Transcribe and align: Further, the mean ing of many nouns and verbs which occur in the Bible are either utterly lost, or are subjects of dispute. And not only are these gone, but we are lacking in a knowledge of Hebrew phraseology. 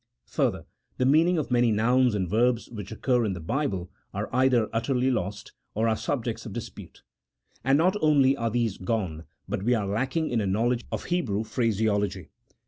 Further, 0.29 0.65
the 0.97 1.05
mean 1.05 1.27
ing 1.27 1.37
of 1.37 1.51
many 1.51 1.71
nouns 1.71 2.15
and 2.15 2.27
verbs 2.27 2.71
which 2.71 2.91
occur 2.91 3.23
in 3.23 3.33
the 3.33 3.39
Bible 3.39 3.91
are 4.15 4.31
either 4.33 4.67
utterly 4.73 5.11
lost, 5.11 5.51
or 5.75 5.87
are 5.87 5.95
subjects 5.95 6.43
of 6.43 6.53
dispute. 6.53 7.03
And 7.63 7.77
not 7.77 7.95
only 8.01 8.35
are 8.35 8.49
these 8.49 8.79
gone, 8.79 9.25
but 9.47 9.61
we 9.61 9.75
are 9.75 9.85
lacking 9.85 10.31
in 10.31 10.41
a 10.41 10.47
knowledge 10.47 10.85
of 10.91 11.03
Hebrew 11.03 11.43
phraseology. 11.43 12.29